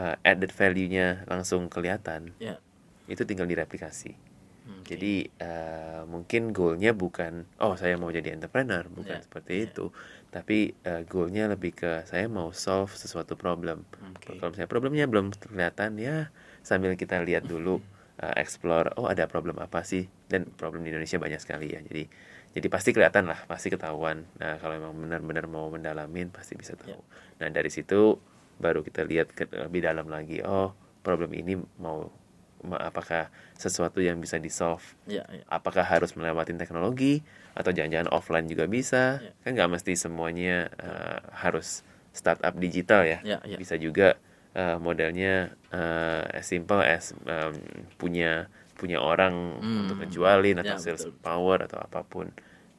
uh, 0.00 0.16
added 0.24 0.48
value-nya 0.48 1.28
langsung 1.28 1.68
kelihatan, 1.68 2.32
ya 2.40 2.56
itu 3.04 3.28
tinggal 3.28 3.44
direplikasi. 3.44 4.16
Oke. 4.64 4.96
Jadi 4.96 5.28
uh, 5.44 6.08
mungkin 6.08 6.56
goalnya 6.56 6.96
bukan 6.96 7.44
oh 7.60 7.76
saya 7.76 8.00
mau 8.00 8.08
jadi 8.08 8.32
entrepreneur, 8.32 8.88
bukan 8.88 9.20
Ya, 9.20 9.24
seperti 9.26 9.52
ya. 9.52 9.64
itu. 9.68 9.92
Tapi 10.32 10.72
uh, 10.88 11.04
goalnya 11.04 11.52
lebih 11.52 11.76
ke 11.76 12.08
saya 12.08 12.24
mau 12.32 12.48
solve 12.56 12.88
sesuatu 12.96 13.36
problem. 13.36 13.84
Oke. 14.16 14.40
Kalau 14.40 14.56
misalnya 14.56 14.70
problemnya 14.72 15.04
belum 15.04 15.36
kelihatan 15.36 16.00
ya 16.00 16.32
sambil 16.64 16.96
kita 16.96 17.20
lihat 17.20 17.44
dulu 17.44 17.84
uh, 18.20 18.34
explore 18.38 18.92
oh 19.00 19.06
ada 19.10 19.26
problem 19.26 19.58
apa 19.58 19.82
sih 19.82 20.06
dan 20.30 20.46
problem 20.54 20.82
di 20.84 20.90
Indonesia 20.94 21.18
banyak 21.18 21.40
sekali 21.40 21.72
ya. 21.74 21.80
Jadi 21.82 22.04
jadi 22.54 22.66
pasti 22.70 22.94
kelihatan 22.94 23.26
lah, 23.26 23.42
pasti 23.50 23.66
ketahuan. 23.66 24.22
Nah, 24.38 24.62
kalau 24.62 24.78
memang 24.78 24.94
benar-benar 24.94 25.50
mau 25.50 25.66
mendalamin 25.74 26.30
pasti 26.30 26.54
bisa 26.54 26.78
tahu. 26.78 26.94
Ya. 26.94 26.98
Nah, 27.42 27.48
dari 27.50 27.66
situ 27.66 28.14
baru 28.62 28.86
kita 28.86 29.02
lihat 29.02 29.34
ke, 29.34 29.50
lebih 29.50 29.82
dalam 29.82 30.06
lagi. 30.06 30.38
Oh, 30.46 30.70
problem 31.02 31.34
ini 31.34 31.58
mau 31.82 32.06
ma- 32.62 32.78
apakah 32.80 33.28
sesuatu 33.58 33.98
yang 34.00 34.22
bisa 34.22 34.40
di 34.40 34.48
solve 34.48 34.82
ya 35.04 35.20
ya 35.28 35.44
apakah 35.52 35.84
harus 35.84 36.16
melewati 36.16 36.56
teknologi 36.56 37.20
atau 37.52 37.70
jangan-jangan 37.70 38.08
offline 38.08 38.48
juga 38.48 38.64
bisa 38.64 39.20
Ya. 39.20 39.30
kan 39.44 39.52
nggak 39.52 39.70
mesti 39.78 39.92
semuanya 39.94 40.72
uh, 40.80 41.20
harus 41.44 41.84
startup 42.16 42.56
digital 42.56 43.04
ya 43.04 43.18
Ya, 43.20 43.38
ya. 43.44 43.60
bisa 43.60 43.76
juga 43.76 44.16
uh, 44.56 44.76
modelnya 44.80 45.54
uh, 45.70 46.22
as 46.30 46.46
simple 46.48 46.80
as 46.80 47.12
um, 47.26 47.54
punya 48.00 48.48
punya 48.74 48.98
orang 48.98 49.34
Hmm. 49.62 49.86
untuk 49.86 49.96
ngejualin 50.02 50.56
atau 50.62 50.74
Ya, 50.76 50.82
sales 50.82 51.04
betul. 51.06 51.14
power 51.22 51.58
atau 51.66 51.78
apa 51.78 52.02
pun 52.02 52.26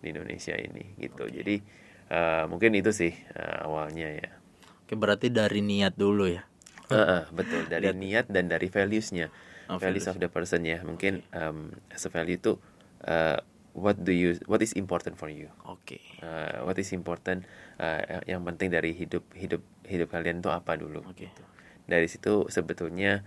di 0.03 0.11
Indonesia 0.13 0.53
ini 0.53 0.93
gitu 0.99 1.23
Oke. 1.25 1.33
jadi 1.39 1.55
uh, 2.11 2.43
mungkin 2.51 2.75
itu 2.77 2.91
sih 2.91 3.13
uh, 3.33 3.65
awalnya 3.65 4.07
ya 4.11 4.29
oke 4.85 4.93
berarti 4.95 5.27
dari 5.33 5.59
niat 5.65 5.93
dulu 5.97 6.25
ya 6.29 6.43
Heeh, 6.85 7.25
betul 7.33 7.65
dari 7.65 7.89
Lihat. 7.89 7.97
niat 7.97 8.25
dan 8.29 8.45
dari 8.45 8.69
values-nya 8.69 9.27
Oh, 9.65 9.81
values 9.81 10.05
values. 10.05 10.07
of 10.13 10.21
the 10.21 10.29
person 10.29 10.61
ya 10.61 10.77
mungkin 10.85 11.25
um, 11.33 11.73
as 11.89 12.05
a 12.05 12.11
value 12.13 12.37
itu 12.37 12.61
uh, 13.09 13.41
what 13.73 13.97
do 13.97 14.13
you 14.13 14.37
what 14.45 14.61
is 14.61 14.77
important 14.77 15.17
for 15.17 15.29
you 15.31 15.49
oke 15.65 15.97
Uh, 16.21 16.63
what 16.65 16.77
is 16.79 16.89
important 16.95 17.43
uh, 17.77 18.01
yang 18.25 18.41
penting 18.47 18.71
dari 18.73 18.95
hidup 18.95 19.21
hidup 19.35 19.61
hidup 19.85 20.07
kalian 20.09 20.41
itu 20.41 20.49
apa 20.49 20.73
dulu 20.77 21.03
Oke. 21.05 21.27
gitu. 21.27 21.43
Dari 21.85 22.05
situ 22.09 22.45
sebetulnya 22.49 23.21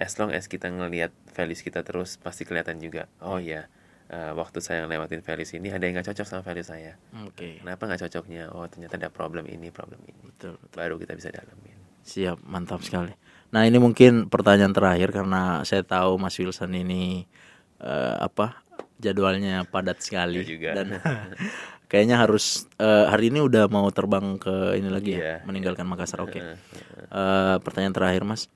as 0.00 0.16
long 0.18 0.32
as 0.34 0.48
kita 0.48 0.68
ngelihat 0.68 1.12
values 1.32 1.62
kita 1.64 1.80
terus 1.86 2.16
pasti 2.18 2.44
kelihatan 2.44 2.78
juga 2.82 3.08
oh 3.24 3.38
ya 3.38 3.68
uh, 4.12 4.32
waktu 4.36 4.58
saya 4.60 4.84
ngelewatin 4.84 5.22
values 5.24 5.52
ini 5.56 5.72
ada 5.72 5.84
yang 5.84 5.96
nggak 5.98 6.12
cocok 6.12 6.26
sama 6.28 6.42
values 6.44 6.68
saya 6.68 6.96
oke 7.24 7.62
kenapa 7.62 7.82
nggak 7.88 8.00
cocoknya 8.08 8.52
oh 8.52 8.66
ternyata 8.68 8.98
ada 9.00 9.08
problem 9.08 9.48
ini 9.48 9.72
problem 9.72 10.00
ini 10.04 10.20
betul 10.28 10.58
betul. 10.60 10.76
baru 10.78 10.94
kita 11.00 11.12
bisa 11.16 11.30
dalamin 11.32 11.82
Siap, 12.02 12.42
mantap 12.42 12.82
sekali. 12.82 13.14
Nah 13.54 13.62
ini 13.62 13.78
mungkin 13.78 14.26
pertanyaan 14.26 14.74
terakhir 14.74 15.14
karena 15.14 15.62
saya 15.62 15.86
tahu 15.86 16.18
Mas 16.18 16.34
Wilson 16.34 16.74
ini 16.74 17.30
eh, 17.78 18.14
apa 18.18 18.58
jadwalnya 18.98 19.62
padat 19.70 20.02
sekali 20.02 20.42
Ya 20.42 20.46
juga. 20.46 20.70
dan 20.82 20.98
kayaknya 21.92 22.16
harus 22.16 22.64
eh, 22.80 23.04
hari 23.04 23.28
ini 23.28 23.44
udah 23.44 23.68
mau 23.68 23.84
terbang 23.92 24.40
ke 24.40 24.80
ini 24.80 24.88
lagi 24.88 25.12
Iya, 25.20 25.20
ya, 25.20 25.36
meninggalkan 25.44 25.84
Makassar. 25.84 26.24
Oke. 26.24 26.40
Heeh, 26.40 26.56
Eh, 27.12 27.56
pertanyaan 27.60 27.92
terakhir 27.92 28.24
Mas, 28.24 28.48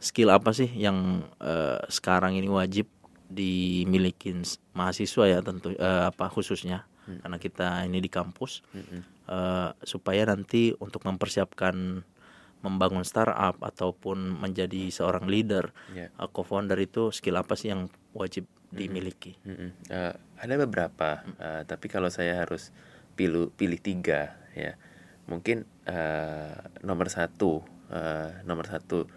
skill 0.00 0.32
apa 0.32 0.56
sih 0.56 0.72
yang 0.72 1.28
eh, 1.44 1.76
sekarang 1.92 2.32
ini 2.40 2.48
wajib 2.48 2.88
dimiliki 3.28 4.32
mahasiswa 4.72 5.28
ya 5.28 5.38
tentu 5.44 5.76
eh, 5.76 6.02
apa 6.08 6.32
khususnya 6.32 6.88
karena 7.08 7.36
kita 7.36 7.84
ini 7.84 8.00
di 8.00 8.08
kampus 8.08 8.64
Mm-mm. 8.72 9.00
eh, 9.28 9.68
supaya 9.84 10.24
nanti 10.24 10.72
untuk 10.80 11.04
mempersiapkan 11.04 12.00
membangun 12.58 13.04
startup 13.04 13.60
ataupun 13.60 14.40
menjadi 14.40 14.88
seorang 14.88 15.28
leader 15.28 15.76
Ya. 15.92 16.08
eh, 16.08 16.28
co-founder 16.32 16.80
itu 16.80 17.12
skill 17.12 17.36
apa 17.36 17.52
sih 17.52 17.68
yang 17.68 17.92
wajib 18.16 18.48
dimiliki? 18.68 19.36
Mm-mm. 19.48 19.70
Eh, 19.88 20.14
ada 20.16 20.54
beberapa, 20.60 21.24
eh, 21.40 21.62
tapi 21.64 21.86
kalau 21.88 22.12
saya 22.12 22.44
harus 22.44 22.70
pilih 23.16 23.50
pilih 23.56 23.80
tiga 23.80 24.38
ya, 24.54 24.76
mungkin 25.26 25.64
eh, 25.88 26.56
nomor 26.84 27.08
satu, 27.08 27.64
eh, 27.90 28.44
nomor 28.44 28.68
satu 28.68 29.08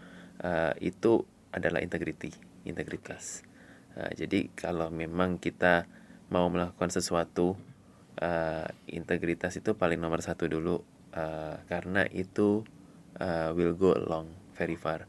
eh, 0.41 0.73
itu 0.81 1.21
adalah 1.51 1.83
integrity, 1.83 2.31
integritas. 2.63 3.43
Eh, 3.99 4.11
jadi 4.25 4.47
kalau 4.55 4.87
memang 4.87 5.37
kita 5.37 5.85
mau 6.31 6.47
melakukan 6.47 6.89
sesuatu, 6.89 7.59
eh, 8.23 8.67
integritas 8.87 9.59
itu 9.59 9.75
paling 9.75 9.99
nomor 9.99 10.23
satu 10.23 10.47
dulu, 10.47 10.79
eh, 11.11 11.59
karena 11.67 12.07
itu 12.07 12.63
eh, 13.19 13.51
will 13.51 13.75
go 13.75 13.91
along 13.91 14.31
very 14.55 14.79
far. 14.79 15.03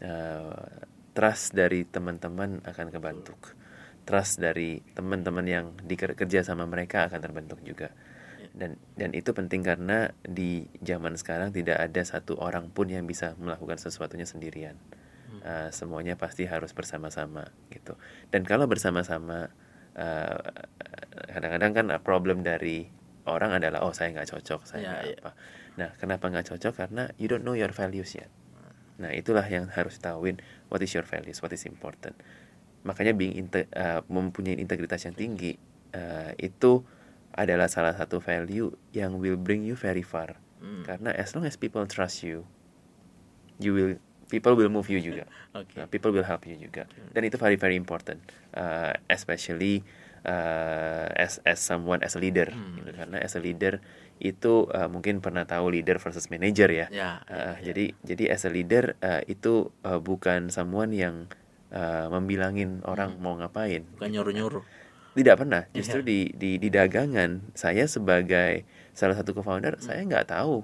Eh, 0.00 0.72
trust 1.14 1.54
dari 1.54 1.86
teman-teman 1.86 2.58
akan 2.66 2.88
kebentuk 2.90 3.54
trust 4.04 4.40
dari 4.40 4.80
teman-teman 4.92 5.44
yang 5.48 5.66
dikerja 5.80 6.44
sama 6.44 6.68
mereka 6.68 7.08
akan 7.08 7.20
terbentuk 7.20 7.60
juga. 7.64 7.90
Dan 8.54 8.78
dan 8.94 9.10
itu 9.18 9.34
penting 9.34 9.66
karena 9.66 10.14
di 10.22 10.70
zaman 10.78 11.18
sekarang 11.18 11.50
tidak 11.50 11.80
ada 11.82 12.02
satu 12.06 12.38
orang 12.38 12.70
pun 12.70 12.86
yang 12.86 13.02
bisa 13.02 13.34
melakukan 13.40 13.80
sesuatunya 13.82 14.28
sendirian. 14.28 14.78
Uh, 15.44 15.68
semuanya 15.74 16.14
pasti 16.14 16.46
harus 16.46 16.70
bersama-sama 16.70 17.50
gitu. 17.74 17.98
Dan 18.30 18.46
kalau 18.46 18.70
bersama-sama 18.70 19.50
uh, 19.98 20.38
kadang-kadang 21.26 21.72
kan 21.74 21.86
problem 22.06 22.46
dari 22.46 22.86
orang 23.26 23.58
adalah 23.58 23.82
oh 23.82 23.90
saya 23.90 24.14
nggak 24.14 24.30
cocok 24.30 24.60
saya 24.62 24.80
Ya, 24.80 24.88
nggak 24.94 25.04
ya. 25.04 25.16
apa. 25.18 25.30
Nah 25.74 25.90
kenapa 25.98 26.24
nggak 26.30 26.46
cocok? 26.54 26.72
Karena 26.78 27.10
you 27.18 27.26
don't 27.26 27.42
know 27.42 27.58
your 27.58 27.74
values 27.74 28.14
yet. 28.14 28.30
Nah, 28.94 29.10
itulah 29.10 29.42
yang 29.50 29.66
harus 29.74 29.98
tahuin 29.98 30.38
what 30.70 30.78
is 30.78 30.94
your 30.94 31.02
values, 31.02 31.42
what 31.42 31.50
is 31.50 31.66
important. 31.66 32.14
Makanya 32.84 33.16
being 33.16 33.34
inte- 33.34 33.68
uh, 33.72 34.04
mempunyai 34.06 34.60
integritas 34.60 35.02
yang 35.08 35.16
tinggi 35.16 35.56
uh, 35.96 36.32
itu 36.36 36.84
adalah 37.34 37.66
salah 37.66 37.96
satu 37.96 38.22
value 38.22 38.70
yang 38.94 39.18
will 39.18 39.40
bring 39.40 39.66
you 39.66 39.74
very 39.74 40.04
far. 40.06 40.38
Hmm. 40.62 40.86
Karena 40.86 41.10
as 41.16 41.34
long 41.34 41.48
as 41.48 41.58
people 41.58 41.82
trust 41.88 42.22
you, 42.22 42.46
you 43.58 43.74
will 43.74 43.96
people 44.30 44.54
will 44.54 44.70
move 44.70 44.86
you 44.92 45.00
juga. 45.02 45.26
Oke. 45.58 45.80
Uh, 45.80 45.88
people 45.90 46.14
will 46.14 46.24
help 46.26 46.46
you 46.46 46.54
juga. 46.60 46.86
Dan 47.10 47.26
itu 47.26 47.36
very 47.40 47.58
very 47.58 47.74
important, 47.74 48.22
uh, 48.54 48.94
especially 49.10 49.82
uh, 50.28 51.10
as 51.14 51.42
as 51.42 51.58
someone 51.58 52.00
as 52.06 52.14
a 52.14 52.20
leader. 52.22 52.50
Hmm. 52.50 52.80
gitu. 52.80 52.90
Karena 52.94 53.18
as 53.18 53.34
a 53.34 53.42
leader 53.42 53.82
itu 54.22 54.70
uh, 54.70 54.86
mungkin 54.86 55.18
pernah 55.18 55.42
tahu 55.42 55.74
leader 55.74 55.98
versus 55.98 56.30
manager 56.30 56.70
ya. 56.70 56.86
Ya, 56.92 57.10
Uh, 57.26 57.58
ya, 57.58 57.72
Jadi 57.72 57.84
jadi 58.06 58.24
as 58.30 58.46
a 58.46 58.50
leader 58.52 58.94
uh, 59.02 59.22
itu 59.26 59.74
uh, 59.82 59.98
bukan 59.98 60.54
someone 60.54 60.94
yang 60.94 61.26
uh, 61.74 62.06
membilangin 62.08 62.80
orang 62.86 63.18
mau 63.18 63.34
ngapain. 63.34 63.82
bukan 63.98 64.10
nyuruh-nyuruh. 64.10 64.64
Tidak 65.14 65.36
pernah. 65.36 65.62
Justru 65.70 66.02
Iya. 66.02 66.06
di, 66.06 66.18
di 66.32 66.50
di 66.58 66.68
dagangan 66.70 67.54
saya 67.54 67.86
sebagai 67.86 68.66
salah 68.90 69.14
satu 69.14 69.30
co-founder 69.32 69.78
saya 69.78 70.02
nggak 70.02 70.26
tahu 70.28 70.62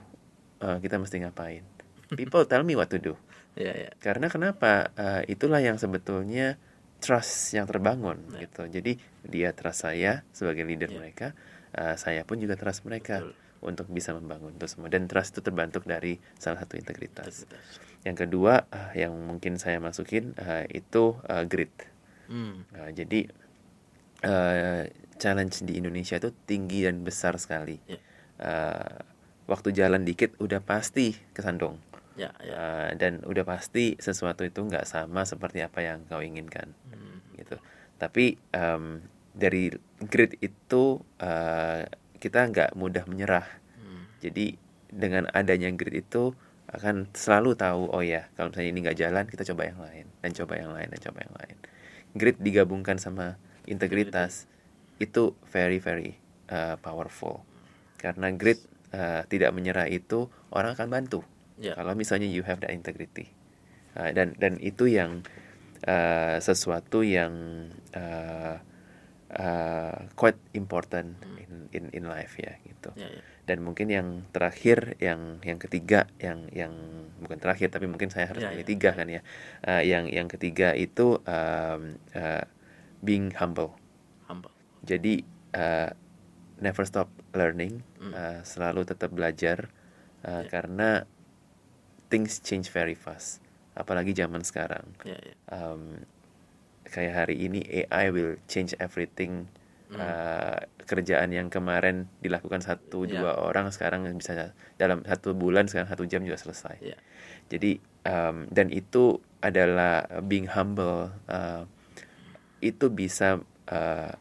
uh, 0.59 0.79
kita 0.79 0.97
mesti 0.97 1.19
ngapain. 1.21 1.63
people 2.11 2.43
tell 2.43 2.63
me 2.63 2.75
what 2.75 2.87
to 2.87 2.99
do 2.99 3.15
ya 3.55 3.71
ya 3.71 3.91
karena 3.99 4.27
kenapa 4.27 4.91
Uh, 4.95 5.23
itulah 5.27 5.59
yang 5.59 5.79
sebetulnya 5.79 6.59
trust 6.99 7.55
yang 7.55 7.65
terbangun 7.65 8.19
Ya. 8.35 8.45
gitu 8.45 8.67
jadi 8.67 8.99
dia 9.23 9.55
trust 9.55 9.87
saya 9.87 10.27
sebagai 10.31 10.63
leader 10.63 10.91
Ya. 10.91 10.99
mereka 10.99 11.27
uh, 11.73 11.95
saya 11.95 12.27
pun 12.27 12.37
juga 12.37 12.55
trust 12.55 12.83
mereka 12.83 13.23
Betul. 13.23 13.33
untuk 13.63 13.87
bisa 13.89 14.11
membangun 14.11 14.53
itu 14.53 14.67
semua 14.67 14.91
dan 14.91 15.07
trust 15.07 15.33
itu 15.33 15.41
terbentuk 15.41 15.87
dari 15.87 16.19
salah 16.37 16.59
satu 16.59 16.75
integritas 16.75 17.47
Integritas. 17.47 17.90
Yang 18.01 18.17
kedua 18.17 18.65
uh, 18.73 18.93
yang 18.97 19.13
mungkin 19.13 19.61
saya 19.61 19.77
masukin 19.77 20.33
uh, 20.41 20.65
itu 20.71 21.17
uh, 21.29 21.45
grit 21.45 21.73
Hmm. 22.31 22.63
Nah, 22.71 22.95
jadi 22.95 23.27
uh, 24.23 24.87
challenge 25.19 25.67
di 25.67 25.83
Indonesia 25.83 26.15
itu 26.15 26.31
tinggi 26.47 26.87
dan 26.87 27.03
besar 27.03 27.37
sekali 27.43 27.77
Ya. 27.91 27.99
Uh, 28.41 29.03
waktu 29.51 29.75
jalan 29.75 30.07
dikit 30.07 30.33
udah 30.39 30.63
pasti 30.63 31.13
kesandung 31.35 31.77
ya 32.17 32.31
ya 32.41 32.55
Uh, 32.55 32.91
dan 32.97 33.21
udah 33.27 33.43
pasti 33.43 33.99
sesuatu 33.99 34.47
itu 34.47 34.63
nggak 34.63 34.87
sama 34.87 35.27
seperti 35.27 35.61
apa 35.61 35.83
yang 35.83 36.07
kau 36.07 36.23
inginkan 36.23 36.71
Hmm. 36.89 37.19
gitu 37.35 37.59
tapi 37.99 38.39
um, 38.55 39.03
dari 39.35 39.75
grit 40.07 40.39
itu 40.41 41.03
uh, 41.21 41.83
kita 42.17 42.47
nggak 42.49 42.71
mudah 42.79 43.05
menyerah 43.11 43.45
Hmm. 43.77 44.07
jadi 44.23 44.55
dengan 44.89 45.27
adanya 45.35 45.69
grit 45.75 46.07
itu 46.07 46.33
akan 46.71 47.11
selalu 47.11 47.59
tahu 47.59 47.91
oh 47.91 48.03
ya 48.03 48.31
kalau 48.39 48.55
misalnya 48.55 48.71
ini 48.71 48.81
nggak 48.87 48.99
jalan 48.99 49.25
kita 49.27 49.43
coba 49.53 49.63
yang 49.67 49.81
lain 49.83 50.07
dan 50.23 50.31
coba 50.31 50.53
yang 50.55 50.71
lain 50.71 50.89
dan 50.91 51.01
coba 51.03 51.19
yang 51.27 51.35
lain. 51.35 51.57
Grit 52.15 52.39
digabungkan 52.39 52.99
sama 52.99 53.39
integritas 53.67 54.47
itu 55.03 55.35
very 55.51 55.83
very 55.83 56.19
uh, 56.51 56.79
powerful. 56.79 57.43
Karena 57.99 58.31
grit 58.31 58.63
uh, 58.95 59.27
tidak 59.27 59.51
menyerah 59.51 59.91
itu 59.91 60.31
orang 60.55 60.79
akan 60.79 60.89
bantu. 60.91 61.21
Ya. 61.59 61.75
Kalau 61.75 61.93
misalnya 61.99 62.31
you 62.31 62.47
have 62.47 62.63
that 62.63 62.71
integrity. 62.71 63.31
Uh, 63.99 64.15
dan 64.15 64.39
dan 64.39 64.57
itu 64.63 64.87
yang 64.87 65.27
uh, 65.87 66.39
sesuatu 66.39 67.03
yang 67.03 67.35
uh, 67.93 68.63
uh, 69.35 69.99
quite 70.15 70.39
important 70.55 71.19
in 71.39 71.67
in 71.75 71.85
in 71.91 72.05
life 72.07 72.39
ya 72.39 72.55
gitu. 72.63 72.95
Ya 72.95 73.11
ya 73.11 73.30
dan 73.49 73.65
mungkin 73.65 73.89
yang 73.89 74.09
terakhir 74.35 74.97
yang 75.01 75.41
yang 75.45 75.59
ketiga 75.59 76.07
yang 76.21 76.47
yang 76.53 76.73
bukan 77.21 77.39
terakhir 77.41 77.73
tapi 77.73 77.89
mungkin 77.89 78.13
saya 78.13 78.29
harus 78.31 78.45
Ya, 78.45 78.51
pilih 78.53 78.65
ya. 78.67 78.71
tiga 78.71 78.91
kan 78.95 79.09
ya 79.09 79.23
Uh, 79.65 79.83
yang 79.85 80.09
yang 80.09 80.29
ketiga 80.29 80.73
itu 80.77 81.21
um, 81.25 82.01
uh, 82.17 82.45
being 83.05 83.33
humble 83.37 83.77
humble 84.29 84.53
jadi 84.85 85.25
uh, 85.57 85.91
never 86.61 86.85
stop 86.89 87.09
learning 87.37 87.85
Hmm. 88.01 88.13
uh, 88.17 88.41
selalu 88.45 88.89
tetap 88.89 89.13
belajar 89.13 89.69
uh, 90.25 90.45
Ya. 90.45 90.49
karena 90.49 91.05
things 92.11 92.41
change 92.43 92.69
very 92.73 92.97
fast 92.97 93.39
apalagi 93.77 94.13
zaman 94.17 94.43
sekarang 94.43 94.97
ya 95.07 95.15
ya 95.17 95.35
um, 95.55 96.03
kayak 96.91 97.15
hari 97.25 97.37
ini 97.47 97.63
AI 97.87 98.11
will 98.11 98.35
change 98.51 98.75
everything 98.83 99.47
Hmm. 99.91 99.99
Uh, 99.99 100.59
kerjaan 100.87 101.35
yang 101.35 101.51
kemarin 101.51 102.07
dilakukan 102.23 102.63
satu 102.63 103.11
Ya. 103.11 103.19
dua 103.19 103.43
orang 103.43 103.75
sekarang 103.75 104.07
bisa 104.15 104.55
dalam 104.79 105.03
satu 105.03 105.35
bulan 105.35 105.67
sekarang 105.67 105.91
satu 105.91 106.07
jam 106.07 106.23
juga 106.23 106.39
selesai. 106.39 106.79
Ya. 106.79 106.99
Jadi 107.51 107.83
um, 108.07 108.47
dan 108.55 108.71
itu 108.71 109.19
adalah 109.43 110.07
being 110.23 110.47
humble. 110.47 111.11
Uh, 111.27 111.67
itu 112.63 112.87
bisa 112.87 113.43
uh, 113.67 114.13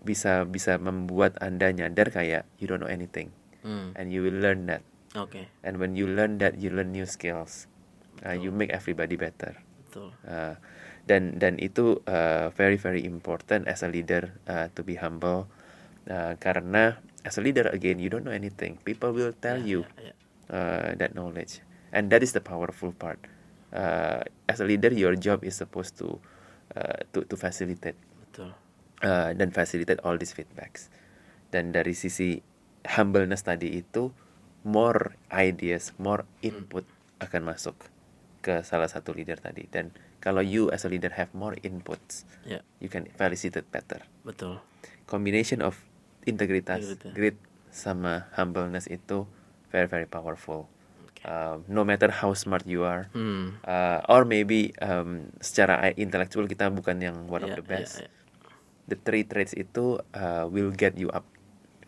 bisa 0.00 0.48
bisa 0.48 0.80
membuat 0.80 1.36
anda 1.44 1.68
nyadar 1.68 2.08
kayak 2.08 2.48
you 2.56 2.64
don't 2.64 2.80
know 2.80 2.88
anything. 2.88 3.28
Hmm. 3.64 3.96
and 3.96 4.12
you 4.12 4.20
will 4.20 4.36
learn 4.40 4.68
that. 4.68 4.84
Oke. 5.16 5.48
And 5.64 5.80
when 5.80 5.96
you 5.96 6.04
learn 6.04 6.36
that 6.44 6.60
you 6.60 6.68
learn 6.72 6.92
new 6.92 7.04
skills. 7.08 7.68
Uh, 8.24 8.32
you 8.32 8.54
make 8.54 8.70
everybody 8.70 9.18
better 9.18 9.58
betul. 9.94 10.10
Uh, 10.26 10.58
dan 11.06 11.38
dan 11.38 11.54
itu 11.62 12.02
uh, 12.10 12.50
very 12.58 12.74
very 12.74 13.06
important 13.06 13.70
as 13.70 13.86
a 13.86 13.88
leader 13.88 14.34
uh, 14.50 14.66
to 14.74 14.82
be 14.82 14.98
humble. 14.98 15.46
Uh, 16.10 16.34
karena 16.42 16.98
as 17.22 17.38
a 17.38 17.42
leader 17.46 17.70
again 17.70 18.02
you 18.02 18.10
don't 18.10 18.26
know 18.26 18.34
anything. 18.34 18.74
People 18.82 19.14
will 19.14 19.30
tell 19.38 19.62
Ya, 19.62 19.78
you 19.78 19.80
ya, 20.02 20.10
ya. 20.10 20.14
uh, 20.50 20.90
that 20.98 21.14
knowledge. 21.14 21.62
And 21.94 22.10
that 22.10 22.26
is 22.26 22.34
the 22.34 22.42
powerful 22.42 22.90
part. 22.90 23.22
Uh, 23.70 24.26
as 24.50 24.58
a 24.58 24.66
leader 24.66 24.90
your 24.90 25.14
job 25.14 25.46
is 25.46 25.54
supposed 25.54 25.94
to 26.02 26.18
uh, 26.74 27.06
to 27.14 27.22
to 27.30 27.38
facilitate. 27.38 27.94
Betul. 28.26 28.50
Uh, 28.98 29.30
dan 29.38 29.54
facilitate 29.54 30.02
all 30.02 30.18
these 30.18 30.34
feedbacks. 30.34 30.90
Dan 31.54 31.70
dari 31.70 31.94
sisi 31.94 32.42
humbleness 32.82 33.46
tadi 33.46 33.78
itu 33.78 34.10
more 34.66 35.14
ideas 35.30 35.94
more 36.02 36.26
input 36.42 36.82
akan 37.22 37.46
masuk 37.46 37.76
ke 38.44 38.60
salah 38.60 38.86
satu 38.86 39.16
leader 39.16 39.40
tadi 39.40 39.64
dan 39.72 39.88
kalau 40.20 40.44
you 40.44 40.68
as 40.68 40.84
a 40.84 40.90
leader 40.92 41.08
have 41.16 41.32
more 41.32 41.56
inputs 41.64 42.28
ya 42.44 42.60
you 42.76 42.92
can 42.92 43.08
facilitate 43.16 43.64
better 43.72 44.04
betul 44.20 44.60
combination 45.08 45.64
of 45.64 45.80
integritas 46.28 46.92
Integritas. 46.92 47.12
grit 47.16 47.36
sama 47.72 48.28
humbleness 48.36 48.84
itu 48.86 49.24
very 49.72 49.88
very 49.88 50.04
powerful 50.06 50.68
Oke. 51.02 51.24
Um, 51.24 51.64
no 51.66 51.82
matter 51.82 52.12
how 52.12 52.36
smart 52.36 52.68
you 52.68 52.84
are 52.84 53.08
hmm 53.16 53.56
uh, 53.64 54.04
or 54.12 54.28
maybe 54.28 54.76
um, 54.84 55.32
secara 55.40 55.80
i- 55.88 55.96
intellectual 55.96 56.44
kita 56.44 56.68
bukan 56.68 57.00
yang 57.00 57.16
one 57.26 57.40
of 57.42 57.52
Ya, 57.52 57.58
the 57.58 57.64
ya, 57.64 57.72
best 57.80 58.04
ya. 58.04 58.08
the 58.86 58.96
three 59.00 59.24
traits 59.24 59.56
itu 59.56 59.96
uh, 60.12 60.44
will 60.46 60.68
get 60.70 60.94
you 61.00 61.08
up 61.10 61.24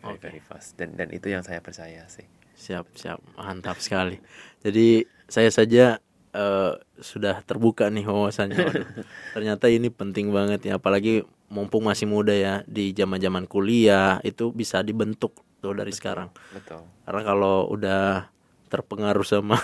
very 0.01 0.17
Oke. 0.17 0.25
very 0.25 0.41
fast 0.41 0.73
dan 0.77 0.97
dan 0.97 1.13
itu 1.13 1.29
yang 1.29 1.45
saya 1.45 1.61
percaya 1.61 2.05
sih 2.09 2.25
Siap, 2.57 2.89
siap. 2.97 3.21
Mantap 3.37 3.77
sekali. 3.77 4.17
Jadi 4.65 5.05
saya 5.29 5.53
saja 5.53 6.01
eh, 6.31 6.73
sudah 6.97 7.39
terbuka 7.43 7.87
nih 7.87 8.03
wawasannya. 8.03 8.57
Waduh, 8.57 8.87
ternyata 9.35 9.65
ini 9.67 9.87
penting 9.87 10.31
banget 10.31 10.65
ya, 10.65 10.79
apalagi 10.79 11.21
mumpung 11.47 11.87
masih 11.87 12.05
muda 12.05 12.35
ya 12.35 12.59
di 12.67 12.91
zaman-zaman 12.91 13.47
kuliah 13.47 14.19
itu 14.21 14.51
bisa 14.51 14.83
dibentuk 14.83 15.31
tuh 15.59 15.71
dari 15.71 15.95
sekarang. 15.95 16.27
betul 16.51 16.83
Karena 17.07 17.21
kalau 17.23 17.71
udah 17.71 18.27
terpengaruh 18.67 19.23
sama 19.23 19.55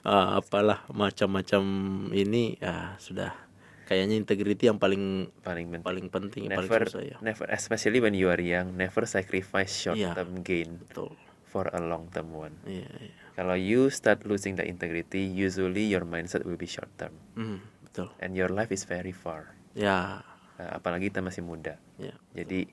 ah, 0.00 0.28
apalah 0.40 0.88
macam-macam 0.88 1.62
ini 2.10 2.56
ya 2.56 2.96
sudah 2.96 3.36
kayaknya 3.86 4.16
integrity 4.18 4.66
yang 4.66 4.80
paling 4.80 5.28
paling 5.44 5.70
penting 5.70 5.84
paling 5.84 6.06
penting 6.10 6.42
paling 6.50 6.66
never 6.66 6.82
susah 6.88 7.02
ya. 7.04 7.16
never 7.22 7.46
especially 7.52 8.02
when 8.02 8.16
you 8.16 8.26
are 8.26 8.40
young 8.40 8.74
never 8.74 9.06
sacrifice 9.06 9.70
short 9.70 9.94
Iya. 9.94 10.16
term 10.16 10.42
gain 10.42 10.82
Betul. 10.82 11.14
For 11.56 11.72
a 11.72 11.80
long 11.80 12.12
term 12.12 12.36
one. 12.36 12.52
Iya, 12.68 12.84
iya. 13.00 13.16
kalau 13.32 13.56
you 13.56 13.88
start 13.88 14.28
losing 14.28 14.60
the 14.60 14.68
integrity 14.68 15.24
usually 15.24 15.88
your 15.88 16.04
mindset 16.04 16.44
will 16.44 16.60
be 16.60 16.68
short 16.68 16.92
term. 17.00 17.16
Hmm, 17.32 17.64
betul. 17.80 18.12
and 18.20 18.36
your 18.36 18.52
life 18.52 18.68
is 18.68 18.84
very 18.84 19.16
far. 19.16 19.56
Ya, 19.72 20.20
Uh, 20.56 20.80
apalagi 20.80 21.12
kita 21.12 21.20
masih 21.20 21.44
muda. 21.44 21.76
Ya. 22.00 22.16
jadi 22.32 22.64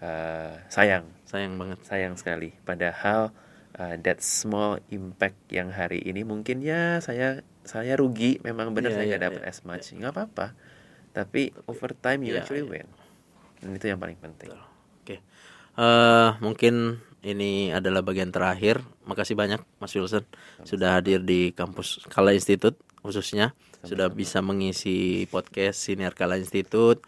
uh, 0.00 0.56
sayang. 0.72 1.04
Sayang 1.28 1.60
banget. 1.60 1.78
sayang 1.84 2.16
sekali. 2.16 2.56
Padahal 2.64 3.28
uh, 3.76 3.94
that 4.00 4.24
small 4.24 4.80
impact 4.88 5.36
yang 5.52 5.68
hari 5.68 6.00
ini 6.00 6.24
mungkin 6.24 6.64
ya 6.64 6.96
saya 7.04 7.44
saya 7.68 7.92
rugi. 8.00 8.40
Memang 8.40 8.72
benar 8.72 8.92
Iya, 8.92 8.96
saya 8.96 9.04
nggak 9.12 9.24
dapat 9.28 9.42
iya, 9.44 9.52
as 9.52 9.60
much. 9.68 9.92
Nggak 9.92 10.12
apa-apa. 10.16 10.46
Tapi 11.12 11.52
over 11.68 11.92
time 11.92 12.24
you 12.24 12.32
iya, 12.32 12.40
actually 12.40 12.64
iya. 12.64 12.72
win. 12.72 12.88
Dan 13.60 13.70
itu 13.76 13.84
yang 13.84 14.00
paling 14.00 14.16
penting. 14.16 14.56
Oke. 15.04 15.20
Eh 15.76 16.30
mungkin 16.40 17.04
ini 17.24 17.72
adalah 17.72 18.04
bagian 18.04 18.34
terakhir. 18.34 18.82
Makasih 19.08 19.38
banyak 19.38 19.60
Mas 19.80 19.94
Wilson 19.94 20.26
sudah 20.66 20.98
hadir 20.98 21.22
di 21.22 21.54
kampus 21.54 22.04
Kala 22.12 22.36
Institute 22.36 22.76
khususnya 23.00 23.54
sudah 23.86 24.10
bisa 24.10 24.42
mengisi 24.42 25.30
podcast 25.30 25.78
Siniar 25.86 26.12
Kala 26.12 26.36
Institute. 26.36 27.00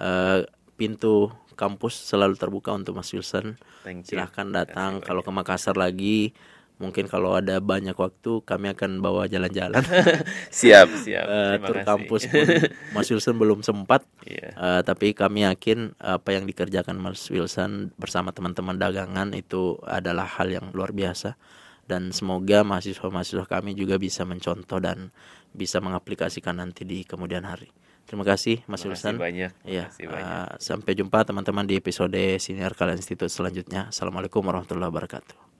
Eh 0.00 0.48
pintu 0.74 1.30
kampus 1.54 1.94
selalu 1.94 2.34
terbuka 2.34 2.74
untuk 2.74 2.98
Mas 2.98 3.12
Wilson. 3.14 3.54
Silahkan 4.02 4.48
datang 4.50 4.98
kalau 4.98 5.22
ke 5.22 5.30
Makassar 5.30 5.78
lagi. 5.78 6.34
Mungkin 6.82 7.06
kalau 7.06 7.38
ada 7.38 7.62
banyak 7.62 7.94
waktu 7.94 8.42
kami 8.42 8.74
akan 8.74 8.98
bawa 8.98 9.30
jalan-jalan. 9.30 9.78
siap 10.50 10.90
siap 10.98 11.24
terima 11.30 11.66
tur 11.70 11.78
kampus 11.86 12.26
pun 12.32 12.46
Mas 12.90 13.06
Wilson 13.06 13.38
belum 13.38 13.62
sempat. 13.62 14.02
Iya. 14.26 14.50
Eh, 14.50 14.80
tapi 14.82 15.14
kami 15.14 15.46
yakin 15.46 15.94
apa 16.02 16.34
yang 16.34 16.44
dikerjakan 16.50 16.98
Mas 16.98 17.22
Wilson 17.30 17.94
bersama 17.94 18.34
teman-teman 18.34 18.74
dagangan 18.74 19.30
itu 19.38 19.78
adalah 19.86 20.26
hal 20.26 20.50
yang 20.50 20.74
luar 20.74 20.90
biasa 20.90 21.38
dan 21.86 22.10
semoga 22.14 22.62
mahasiswa-mahasiswa 22.62 23.46
kami 23.46 23.74
juga 23.78 23.98
bisa 23.98 24.26
mencontoh 24.26 24.78
dan 24.78 25.10
bisa 25.52 25.78
mengaplikasikan 25.78 26.58
nanti 26.58 26.82
di 26.82 27.06
kemudian 27.06 27.46
hari. 27.46 27.70
Terima 28.06 28.26
kasih 28.26 28.66
Mas 28.66 28.82
Terima 28.82 28.98
kasih 28.98 29.08
Wilson. 29.08 29.14
banyak 29.18 29.50
Iya, 29.62 29.84
terima 29.94 29.94
kasih 29.94 30.04
banyak 30.10 30.26
eh, 30.26 30.50
sampai 30.58 30.92
jumpa 30.98 31.18
teman-teman 31.22 31.64
di 31.68 31.74
episode 31.78 32.22
Senior 32.42 32.74
Kalian 32.74 32.98
Institute 32.98 33.30
selanjutnya. 33.30 33.90
Assalamualaikum 33.92 34.42
warahmatullahi 34.42 34.90
wabarakatuh. 34.90 35.51